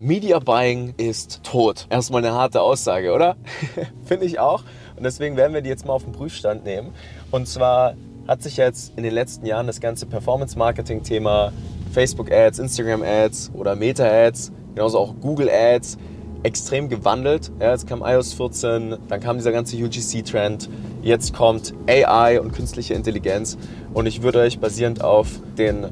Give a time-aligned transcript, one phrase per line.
[0.00, 1.88] Media Buying ist tot.
[1.90, 3.34] Erstmal eine harte Aussage, oder?
[4.04, 4.62] Finde ich auch.
[4.94, 6.92] Und deswegen werden wir die jetzt mal auf den Prüfstand nehmen.
[7.32, 7.94] Und zwar
[8.28, 11.52] hat sich jetzt in den letzten Jahren das ganze Performance-Marketing-Thema
[11.90, 15.98] Facebook-Ads, Instagram-Ads oder Meta-Ads, genauso auch Google-Ads,
[16.44, 17.50] extrem gewandelt.
[17.58, 20.70] Ja, jetzt kam iOS 14, dann kam dieser ganze UGC-Trend,
[21.02, 23.58] jetzt kommt AI und künstliche Intelligenz.
[23.94, 25.88] Und ich würde euch basierend auf den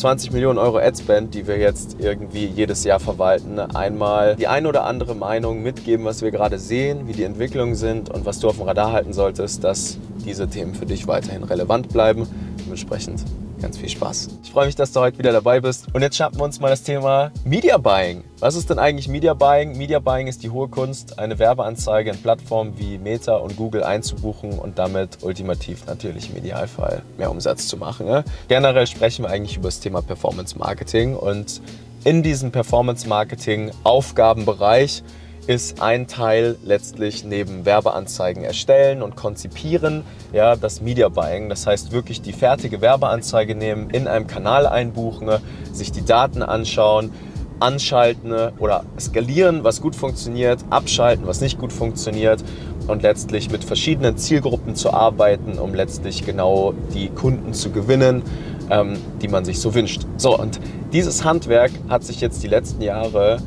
[0.00, 4.84] 20 Millionen Euro Adspend, die wir jetzt irgendwie jedes Jahr verwalten, einmal die ein oder
[4.84, 8.56] andere Meinung mitgeben, was wir gerade sehen, wie die Entwicklungen sind und was du auf
[8.56, 12.26] dem Radar halten solltest, dass diese Themen für dich weiterhin relevant bleiben.
[12.64, 13.20] Dementsprechend
[13.60, 14.28] ganz viel Spaß.
[14.42, 15.86] Ich freue mich, dass du heute wieder dabei bist.
[15.92, 18.24] Und jetzt schnappen wir uns mal das Thema Media Buying.
[18.40, 19.76] Was ist denn eigentlich Media Buying?
[19.76, 24.58] Media Buying ist die hohe Kunst, eine Werbeanzeige in Plattformen wie Meta und Google einzubuchen
[24.58, 28.06] und damit ultimativ natürlich im Idealfall mehr Umsatz zu machen.
[28.06, 28.24] Ne?
[28.48, 31.60] Generell sprechen wir eigentlich über das Thema Performance Marketing und
[32.04, 35.02] in diesem Performance Marketing Aufgabenbereich
[35.50, 41.48] ist ein Teil letztlich neben Werbeanzeigen erstellen und konzipieren, ja, das Media Buying.
[41.48, 45.28] Das heißt wirklich die fertige Werbeanzeige nehmen, in einem Kanal einbuchen,
[45.72, 47.10] sich die Daten anschauen,
[47.58, 52.44] anschalten oder skalieren, was gut funktioniert, abschalten, was nicht gut funktioniert
[52.86, 58.22] und letztlich mit verschiedenen Zielgruppen zu arbeiten, um letztlich genau die Kunden zu gewinnen,
[58.70, 60.02] ähm, die man sich so wünscht.
[60.16, 60.60] So, und
[60.92, 63.38] dieses Handwerk hat sich jetzt die letzten Jahre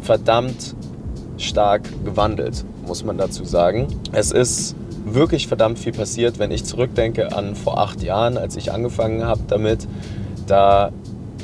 [0.00, 0.76] verdammt
[1.38, 3.88] stark gewandelt, muss man dazu sagen.
[4.12, 8.72] Es ist wirklich verdammt viel passiert, wenn ich zurückdenke an vor acht Jahren, als ich
[8.72, 9.88] angefangen habe damit.
[10.46, 10.92] Da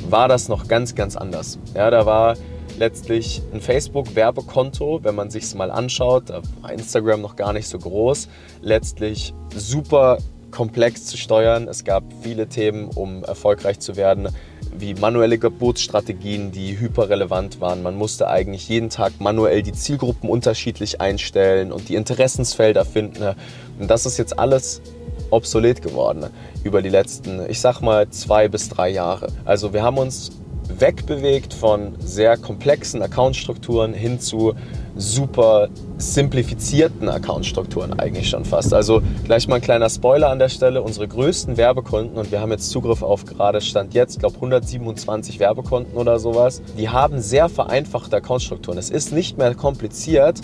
[0.09, 1.57] war das noch ganz, ganz anders.
[1.73, 2.35] Ja, da war
[2.77, 7.67] letztlich ein Facebook-Werbekonto, wenn man sich es mal anschaut, da war Instagram noch gar nicht
[7.67, 8.27] so groß,
[8.61, 10.17] letztlich super
[10.55, 11.67] komplex zu steuern.
[11.67, 14.29] Es gab viele Themen, um erfolgreich zu werden
[14.77, 17.83] wie manuelle Geburtsstrategien, die hyperrelevant waren.
[17.83, 23.35] Man musste eigentlich jeden Tag manuell die Zielgruppen unterschiedlich einstellen und die Interessensfelder finden.
[23.79, 24.81] Und das ist jetzt alles
[25.29, 26.25] obsolet geworden
[26.63, 29.27] über die letzten, ich sag mal, zwei bis drei Jahre.
[29.45, 30.31] Also wir haben uns
[30.67, 34.53] wegbewegt von sehr komplexen Accountstrukturen hin zu
[34.95, 35.67] super
[35.97, 38.73] simplifizierten Accountstrukturen eigentlich schon fast.
[38.73, 40.81] Also gleich mal ein kleiner Spoiler an der Stelle.
[40.81, 45.97] Unsere größten Werbekunden, und wir haben jetzt Zugriff auf gerade Stand jetzt, glaube 127 Werbekunden
[45.97, 48.77] oder sowas, die haben sehr vereinfachte Accountstrukturen.
[48.77, 50.39] Es ist nicht mehr kompliziert,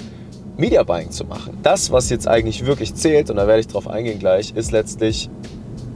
[0.57, 1.57] Media Buying zu machen.
[1.63, 5.29] Das, was jetzt eigentlich wirklich zählt, und da werde ich drauf eingehen gleich, ist letztlich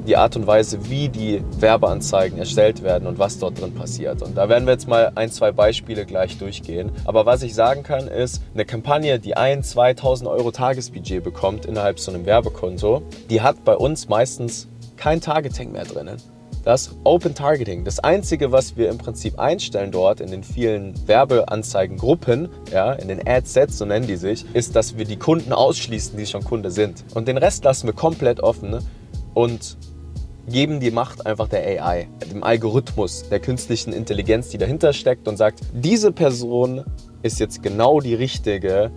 [0.05, 4.21] die Art und Weise, wie die Werbeanzeigen erstellt werden und was dort drin passiert.
[4.21, 6.91] Und da werden wir jetzt mal ein, zwei Beispiele gleich durchgehen.
[7.05, 11.99] Aber was ich sagen kann, ist, eine Kampagne, die ein, 2000 Euro Tagesbudget bekommt innerhalb
[11.99, 14.67] so einem Werbekonto, die hat bei uns meistens
[14.97, 16.17] kein Targeting mehr drinnen.
[16.63, 17.83] Das Open Targeting.
[17.83, 23.27] Das Einzige, was wir im Prinzip einstellen dort in den vielen Werbeanzeigengruppen, ja, in den
[23.27, 27.05] Ad-Sets, so nennen die sich, ist, dass wir die Kunden ausschließen, die schon Kunde sind.
[27.13, 28.79] Und den Rest lassen wir komplett offen
[29.35, 29.77] und
[30.47, 35.37] geben die Macht einfach der AI, dem Algorithmus, der künstlichen Intelligenz, die dahinter steckt und
[35.37, 36.83] sagt, diese Person
[37.23, 38.91] ist jetzt genau die richtige,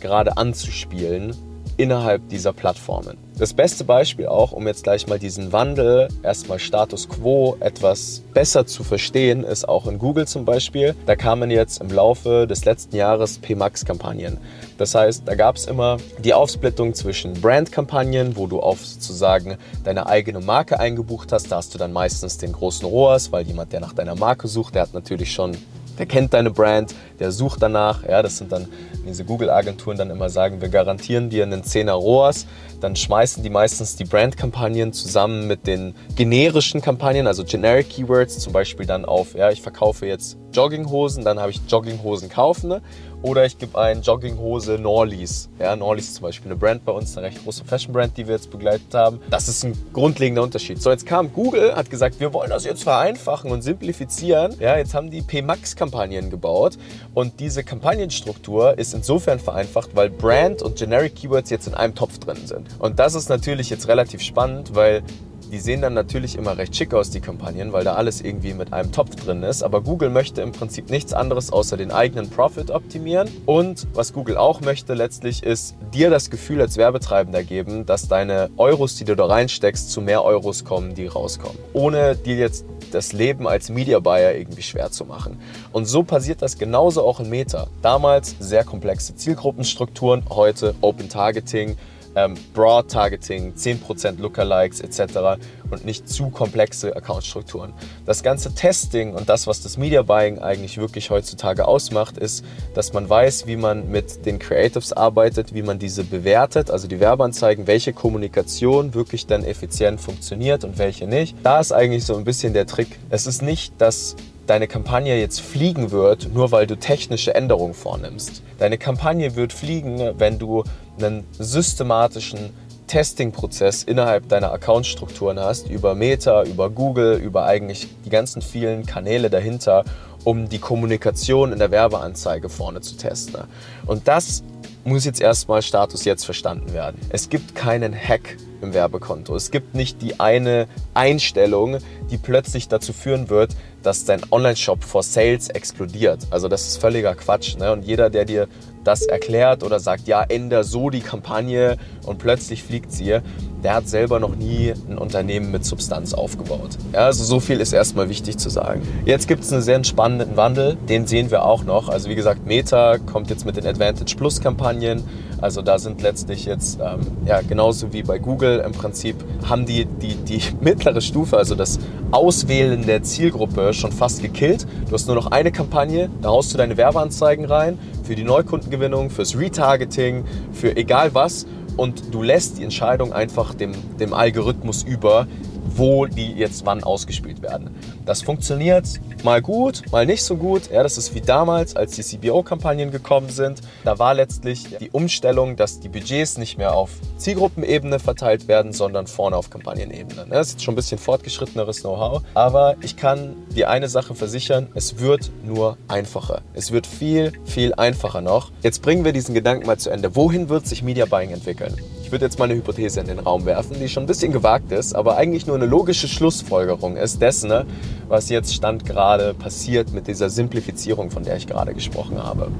[0.00, 1.34] gerade anzuspielen
[1.76, 3.16] innerhalb dieser Plattformen.
[3.36, 8.64] Das beste Beispiel auch, um jetzt gleich mal diesen Wandel, erstmal Status Quo etwas besser
[8.64, 10.94] zu verstehen, ist auch in Google zum Beispiel.
[11.06, 14.38] Da kamen jetzt im Laufe des letzten Jahres PMAX-Kampagnen.
[14.78, 20.06] Das heißt, da gab es immer die Aufsplittung zwischen Brand-Kampagnen, wo du auf sozusagen deine
[20.06, 21.50] eigene Marke eingebucht hast.
[21.50, 24.76] Da hast du dann meistens den großen ROAS, weil jemand, der nach deiner Marke sucht,
[24.76, 25.56] der hat natürlich schon
[25.98, 28.02] der kennt deine Brand, der sucht danach.
[28.04, 28.66] Ja, das sind dann
[29.06, 32.46] diese Google-Agenturen dann immer sagen, wir garantieren dir einen 10er ROAS
[32.84, 38.52] dann schmeißen die meistens die Brand-Kampagnen zusammen mit den generischen Kampagnen, also Generic Keywords, zum
[38.52, 42.82] Beispiel dann auf, ja, ich verkaufe jetzt Jogginghosen, dann habe ich Jogginghosen kaufen ne?
[43.24, 45.48] Oder ich gebe ein Jogginghose Norleys.
[45.58, 48.34] Ja, Norleys ist zum Beispiel eine Brand bei uns, eine recht große Fashion-Brand, die wir
[48.34, 49.18] jetzt begleitet haben.
[49.30, 50.82] Das ist ein grundlegender Unterschied.
[50.82, 54.54] So, jetzt kam Google, hat gesagt, wir wollen das jetzt vereinfachen und simplifizieren.
[54.60, 56.76] Ja, jetzt haben die PMAX-Kampagnen gebaut
[57.14, 62.18] und diese Kampagnenstruktur ist insofern vereinfacht, weil Brand und Generic Keywords jetzt in einem Topf
[62.18, 62.68] drin sind.
[62.78, 65.02] Und das ist natürlich jetzt relativ spannend, weil
[65.50, 68.72] die sehen dann natürlich immer recht schick aus, die Kampagnen, weil da alles irgendwie mit
[68.72, 69.62] einem Topf drin ist.
[69.62, 73.28] Aber Google möchte im Prinzip nichts anderes außer den eigenen Profit optimieren.
[73.46, 78.50] Und was Google auch möchte letztlich ist dir das Gefühl als Werbetreibender geben, dass deine
[78.56, 81.58] Euros, die du da reinsteckst, zu mehr Euros kommen, die rauskommen.
[81.72, 85.38] Ohne dir jetzt das Leben als Media Buyer irgendwie schwer zu machen.
[85.72, 87.66] Und so passiert das genauso auch in Meta.
[87.82, 91.76] Damals sehr komplexe Zielgruppenstrukturen, heute Open Targeting,
[92.16, 95.40] ähm, Broad Targeting, 10% Lookalikes etc.
[95.70, 97.72] und nicht zu komplexe Accountstrukturen.
[98.06, 102.44] Das ganze Testing und das, was das Media Buying eigentlich wirklich heutzutage ausmacht, ist,
[102.74, 107.00] dass man weiß, wie man mit den Creatives arbeitet, wie man diese bewertet, also die
[107.00, 111.36] Werbeanzeigen, welche Kommunikation wirklich dann effizient funktioniert und welche nicht.
[111.42, 112.98] Da ist eigentlich so ein bisschen der Trick.
[113.10, 118.42] Es ist nicht, dass deine Kampagne jetzt fliegen wird, nur weil du technische Änderungen vornimmst.
[118.58, 120.64] Deine Kampagne wird fliegen, wenn du
[120.98, 122.50] einen systematischen
[122.86, 129.30] Testing-Prozess innerhalb deiner Account-Strukturen hast, über Meta, über Google, über eigentlich die ganzen vielen Kanäle
[129.30, 129.84] dahinter,
[130.24, 133.44] um die Kommunikation in der Werbeanzeige vorne zu testen.
[133.86, 134.42] Und das
[134.84, 137.00] muss jetzt erstmal Status jetzt verstanden werden.
[137.08, 139.34] Es gibt keinen Hack im Werbekonto.
[139.34, 141.78] Es gibt nicht die eine Einstellung,
[142.10, 146.26] die plötzlich dazu führen wird, dass dein Online-Shop for Sales explodiert.
[146.30, 147.56] Also das ist völliger Quatsch.
[147.56, 147.70] Ne?
[147.72, 148.48] Und jeder, der dir
[148.84, 153.18] das erklärt oder sagt, ja, änder so die Kampagne und plötzlich fliegt sie,
[153.62, 156.76] der hat selber noch nie ein Unternehmen mit Substanz aufgebaut.
[156.92, 158.82] Ja, also so viel ist erstmal wichtig zu sagen.
[159.06, 161.88] Jetzt gibt es einen sehr spannenden Wandel, den sehen wir auch noch.
[161.88, 165.02] Also wie gesagt, Meta kommt jetzt mit den Advantage Plus Kampagnen.
[165.40, 169.16] Also da sind letztlich jetzt, ähm, ja, genauso wie bei Google im Prinzip,
[169.46, 171.78] haben die, die die mittlere Stufe, also das
[172.12, 174.66] Auswählen der Zielgruppe schon fast gekillt.
[174.86, 179.10] Du hast nur noch eine Kampagne, da haust du deine Werbeanzeigen rein für die Neukundengewinnung,
[179.10, 185.26] fürs Retargeting, für egal was und du lässt die Entscheidung einfach dem, dem Algorithmus über,
[185.64, 187.70] wo die jetzt wann ausgespielt werden.
[188.04, 188.86] Das funktioniert
[189.22, 190.70] mal gut, mal nicht so gut.
[190.70, 193.60] Ja, das ist wie damals, als die CBO-Kampagnen gekommen sind.
[193.84, 199.06] Da war letztlich die Umstellung, dass die Budgets nicht mehr auf Zielgruppenebene verteilt werden, sondern
[199.06, 200.26] vorne auf Kampagnenebene.
[200.28, 202.22] Das ist schon ein bisschen fortgeschritteneres Know-how.
[202.34, 206.42] Aber ich kann dir eine Sache versichern, es wird nur einfacher.
[206.52, 208.50] Es wird viel, viel einfacher noch.
[208.62, 210.14] Jetzt bringen wir diesen Gedanken mal zu Ende.
[210.16, 211.76] Wohin wird sich Media Buying entwickeln?
[212.14, 214.94] Würde jetzt mal eine Hypothese in den Raum werfen, die schon ein bisschen gewagt ist,
[214.94, 217.66] aber eigentlich nur eine logische Schlussfolgerung ist dessen, ne,
[218.06, 222.52] was jetzt Stand gerade passiert mit dieser Simplifizierung, von der ich gerade gesprochen habe.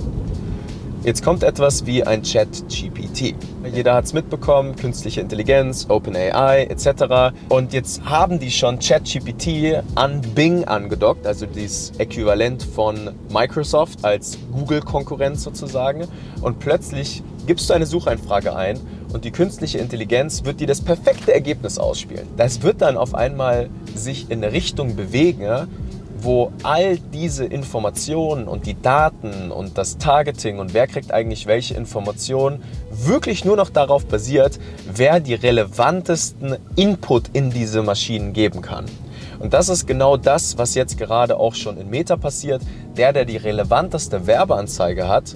[1.05, 3.37] Jetzt kommt etwas wie ein Chat-GPT.
[3.73, 7.33] Jeder hat es mitbekommen, künstliche Intelligenz, OpenAI etc.
[7.49, 14.37] Und jetzt haben die schon Chat-GPT an Bing angedockt, also das Äquivalent von Microsoft als
[14.53, 16.09] Google-Konkurrenz sozusagen.
[16.43, 18.81] Und plötzlich gibst du eine Sucheinfrage ein
[19.15, 22.27] und die künstliche Intelligenz wird dir das perfekte Ergebnis ausspielen.
[22.37, 25.69] Das wird dann auf einmal sich in eine Richtung bewegen,
[26.19, 31.75] wo all diese Informationen und die Daten und das Targeting und wer kriegt eigentlich welche
[31.75, 34.59] Informationen wirklich nur noch darauf basiert,
[34.93, 38.87] wer die relevantesten Input in diese Maschinen geben kann.
[39.39, 42.63] Und das ist genau das, was jetzt gerade auch schon in Meta passiert.
[42.97, 45.35] Der, der die relevanteste Werbeanzeige hat,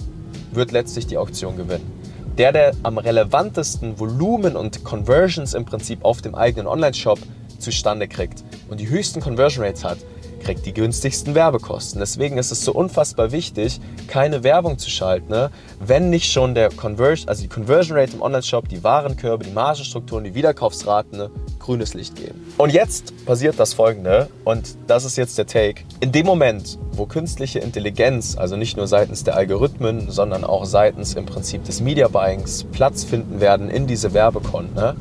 [0.51, 1.98] wird letztlich die Auktion gewinnen.
[2.39, 7.19] Der, der am relevantesten Volumen und Conversions im Prinzip auf dem eigenen Online-Shop
[7.57, 9.97] zustande kriegt und die höchsten Conversion Rates hat,
[10.41, 11.99] kriegt die günstigsten Werbekosten.
[11.99, 15.51] Deswegen ist es so unfassbar wichtig, keine Werbung zu schalten, ne?
[15.81, 20.23] wenn nicht schon der Conversion, also die Conversion Rate im Online-Shop, die Warenkörbe, die Margenstrukturen,
[20.23, 21.31] die Wiederkaufsraten ne?
[21.69, 22.51] Grünes Licht geben.
[22.57, 25.83] Und jetzt passiert das folgende, und das ist jetzt der Take.
[25.99, 31.13] In dem Moment, wo künstliche Intelligenz, also nicht nur seitens der Algorithmen, sondern auch seitens
[31.13, 34.95] im Prinzip des Media Buyings Platz finden werden in diese Werbekonten, ne?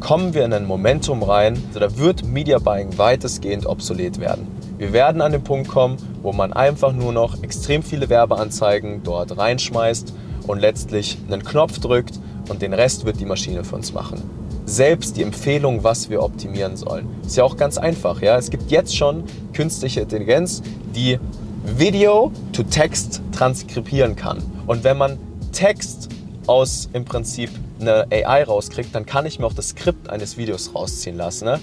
[0.00, 4.46] kommen wir in ein Momentum rein, also da wird Media Buying weitestgehend obsolet werden.
[4.78, 9.36] Wir werden an den Punkt kommen, wo man einfach nur noch extrem viele Werbeanzeigen dort
[9.36, 10.14] reinschmeißt
[10.46, 12.18] und letztlich einen Knopf drückt
[12.48, 14.37] und den Rest wird die Maschine für uns machen.
[14.68, 18.20] Selbst die Empfehlung, was wir optimieren sollen, ist ja auch ganz einfach.
[18.20, 18.36] Ja?
[18.36, 20.62] Es gibt jetzt schon künstliche Intelligenz,
[20.94, 21.18] die
[21.64, 24.42] Video to Text transkribieren kann.
[24.66, 25.18] Und wenn man
[25.52, 26.10] Text
[26.46, 27.48] aus im Prinzip
[27.80, 31.46] eine AI rauskriegt, dann kann ich mir auch das Skript eines Videos rausziehen lassen.
[31.46, 31.60] Ne?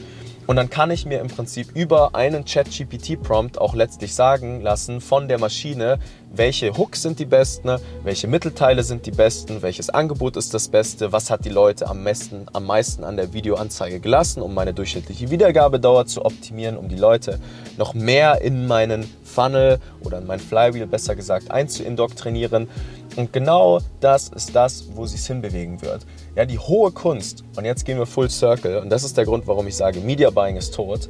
[0.47, 5.27] Und dann kann ich mir im Prinzip über einen Chat-GPT-Prompt auch letztlich sagen lassen von
[5.27, 5.97] der Maschine,
[6.31, 11.11] welche Hooks sind die besten, welche Mittelteile sind die besten, welches Angebot ist das Beste,
[11.11, 15.31] was hat die Leute am meisten, am meisten an der Videoanzeige gelassen, um meine durchschnittliche
[15.31, 17.39] Wiedergabedauer zu optimieren, um die Leute
[17.77, 22.67] noch mehr in meinen Funnel oder in mein Flywheel besser gesagt einzuindoktrinieren.
[23.15, 26.05] Und genau das ist das, wo sich hinbewegen wird.
[26.35, 29.47] Ja, die hohe Kunst, und jetzt gehen wir full circle, und das ist der Grund,
[29.47, 31.09] warum ich sage, Media Buying ist tot,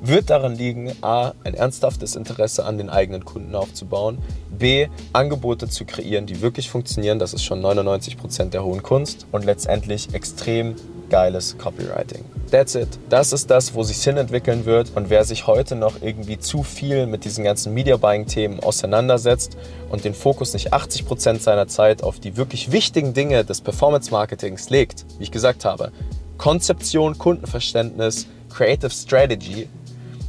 [0.00, 4.18] wird darin liegen, a, ein ernsthaftes Interesse an den eigenen Kunden aufzubauen,
[4.50, 9.44] b, Angebote zu kreieren, die wirklich funktionieren, das ist schon 99% der hohen Kunst, und
[9.44, 10.76] letztendlich extrem
[11.10, 12.24] geiles Copywriting.
[12.50, 12.88] That's it.
[13.10, 14.92] Das ist das, wo sich Sinn entwickeln wird.
[14.94, 19.56] Und wer sich heute noch irgendwie zu viel mit diesen ganzen Media Buying Themen auseinandersetzt
[19.90, 24.10] und den Fokus nicht 80 Prozent seiner Zeit auf die wirklich wichtigen Dinge des Performance
[24.10, 25.92] Marketings legt, wie ich gesagt habe,
[26.38, 29.68] Konzeption, Kundenverständnis, Creative Strategy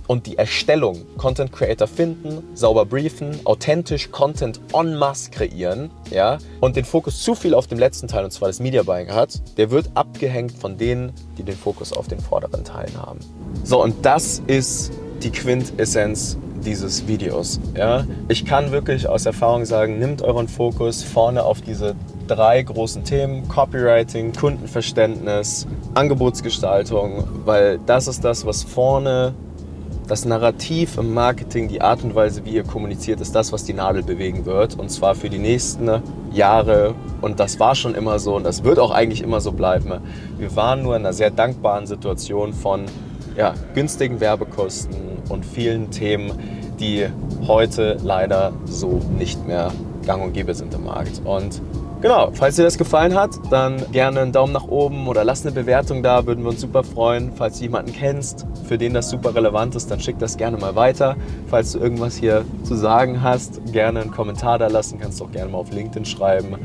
[0.09, 6.75] und die Erstellung, Content Creator finden, sauber briefen, authentisch Content en masse kreieren, ja, und
[6.75, 9.69] den Fokus zu viel auf dem letzten Teil, und zwar das Media Buying hat, der
[9.69, 13.19] wird abgehängt von denen, die den Fokus auf den vorderen Teilen haben.
[13.63, 17.59] So, und das ist die Quintessenz dieses Videos.
[17.77, 18.07] Ja?
[18.29, 21.95] Ich kann wirklich aus Erfahrung sagen, nimmt euren Fokus vorne auf diese
[22.27, 29.35] drei großen Themen, Copywriting, Kundenverständnis, Angebotsgestaltung, weil das ist das, was vorne
[30.09, 33.73] das Narrativ im Marketing, die Art und Weise, wie ihr kommuniziert, ist das, was die
[33.73, 34.77] Nadel bewegen wird.
[34.77, 36.01] Und zwar für die nächsten
[36.33, 36.95] Jahre.
[37.21, 40.01] Und das war schon immer so und das wird auch eigentlich immer so bleiben.
[40.37, 42.85] Wir waren nur in einer sehr dankbaren Situation von
[43.37, 44.95] ja, günstigen Werbekosten
[45.29, 46.31] und vielen Themen,
[46.79, 47.07] die
[47.47, 49.71] heute leider so nicht mehr
[50.05, 51.21] gang und gäbe sind im Markt.
[51.23, 51.61] Und
[52.01, 55.53] Genau, falls dir das gefallen hat, dann gerne einen Daumen nach oben oder lass eine
[55.53, 57.33] Bewertung da, würden wir uns super freuen.
[57.35, 60.75] Falls du jemanden kennst, für den das super relevant ist, dann schick das gerne mal
[60.75, 61.17] weiter.
[61.49, 65.31] Falls du irgendwas hier zu sagen hast, gerne einen Kommentar da lassen, kannst du auch
[65.31, 66.55] gerne mal auf LinkedIn schreiben.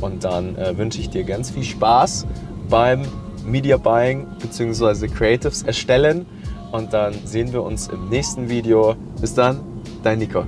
[0.00, 2.26] Und dann äh, wünsche ich dir ganz viel Spaß
[2.70, 3.02] beim
[3.44, 5.08] Media Buying bzw.
[5.08, 6.24] Creatives erstellen.
[6.72, 8.94] Und dann sehen wir uns im nächsten Video.
[9.20, 9.60] Bis dann,
[10.02, 10.44] dein Nico.